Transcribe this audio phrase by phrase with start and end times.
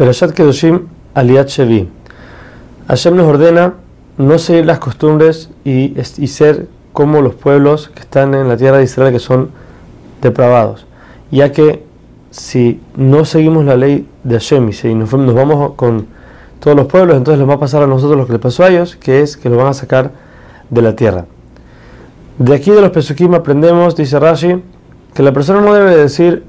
[0.00, 1.86] Perashat Kedoshim Aliat Shevi.
[2.88, 3.74] Hashem nos ordena
[4.16, 5.92] no seguir las costumbres y,
[6.26, 9.50] ser como los pueblos que están en la tierra de Israel que son
[10.22, 10.86] depravados.
[11.30, 11.84] Ya que
[12.30, 16.06] si no seguimos la ley de Hashem y si nos, vamos con
[16.60, 18.70] todos los pueblos, entonces les va a pasar a nosotros lo que les pasó a
[18.70, 20.12] ellos, que es que lo van a sacar
[20.70, 21.26] de la tierra.
[22.38, 24.62] De aquí de los Pesukim aprendemos, dice Rashi,
[25.12, 26.44] que la persona no debe decir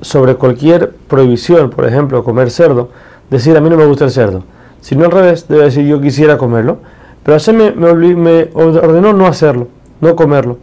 [0.00, 2.90] sobre cualquier prohibición, por ejemplo, comer cerdo,
[3.30, 4.44] decir a mí no me gusta el cerdo,
[4.80, 6.78] sino al revés, debe decir yo quisiera comerlo,
[7.22, 7.72] pero me,
[8.14, 9.68] me, ordenó no hacerlo,
[10.00, 10.58] no comerlo.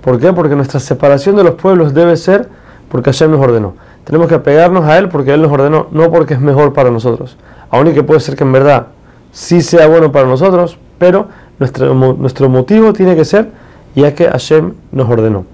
[0.00, 0.32] ¿Por qué?
[0.32, 2.48] Porque nuestra separación de los pueblos debe ser
[2.88, 3.74] porque Hashem nos ordenó.
[4.04, 7.36] Tenemos que apegarnos a Él porque Él nos ordenó, no porque es mejor para nosotros.
[7.70, 8.86] Aún y que puede ser que en verdad
[9.32, 13.50] sí sea bueno para nosotros, pero nuestro, nuestro motivo tiene que ser
[13.94, 15.44] ya que Hashem nos ordenó.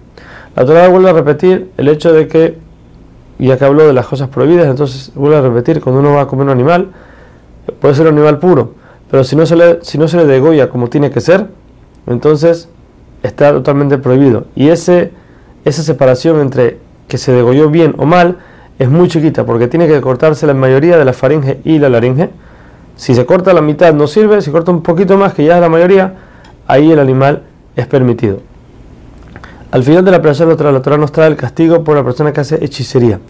[0.54, 2.58] La Torah vuelve a repetir el hecho de que
[3.46, 6.26] ya que habló de las cosas prohibidas, entonces vuelve a repetir, cuando uno va a
[6.26, 6.88] comer un animal,
[7.80, 8.72] puede ser un animal puro,
[9.10, 11.46] pero si no se le, si no se le degolla como tiene que ser,
[12.06, 12.68] entonces
[13.22, 14.46] está totalmente prohibido.
[14.54, 15.12] Y ese,
[15.64, 18.38] esa separación entre que se degolló bien o mal
[18.78, 22.30] es muy chiquita, porque tiene que cortarse la mayoría de la faringe y la laringe.
[22.96, 25.60] Si se corta la mitad no sirve, si corta un poquito más, que ya es
[25.60, 26.14] la mayoría,
[26.66, 27.42] ahí el animal
[27.76, 28.40] es permitido.
[29.70, 32.40] Al final de la operación, la Torah nos trae el castigo por la persona que
[32.40, 33.20] hace hechicería.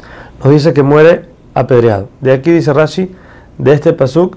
[0.43, 2.09] Nos dice que muere apedreado.
[2.21, 3.11] De aquí dice Rashi,
[3.59, 4.37] de este pasuk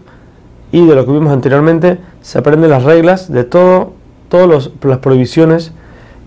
[0.71, 3.93] y de lo que vimos anteriormente, se aprenden las reglas de todo,
[4.29, 5.73] todas las prohibiciones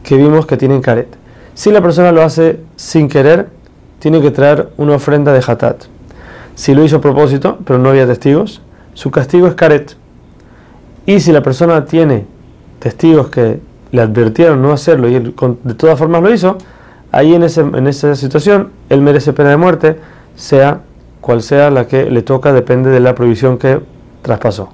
[0.05, 1.08] que vimos que tienen caret.
[1.55, 3.48] Si la persona lo hace sin querer,
[3.98, 5.84] tiene que traer una ofrenda de hatat.
[6.55, 9.97] Si lo hizo a propósito, pero no había testigos, su castigo es caret.
[11.05, 12.27] Y si la persona tiene
[12.78, 13.58] testigos que
[13.95, 16.59] le advirtieron no hacerlo y él de todas formas lo hizo,
[17.12, 19.97] ahí en, ese, en esa situación él merece pena de muerte,
[20.34, 20.81] sea
[21.20, 23.81] cual sea la que le toca, depende de la prohibición que
[24.23, 24.70] traspasó.